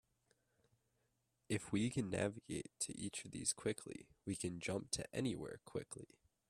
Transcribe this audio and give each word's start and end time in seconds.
If 1.47 1.71
we 1.71 1.91
can 1.91 2.09
navigate 2.09 2.71
to 2.79 2.97
each 2.99 3.23
of 3.23 3.29
these 3.29 3.53
quickly, 3.53 4.07
we 4.25 4.35
can 4.35 4.59
jump 4.59 4.89
to 4.93 5.05
anywhere 5.15 5.59
quickly. 5.63 6.07